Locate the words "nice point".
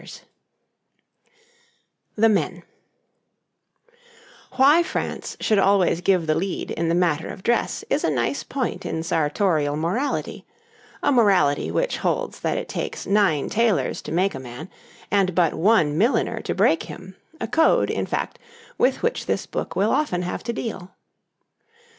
8.09-8.83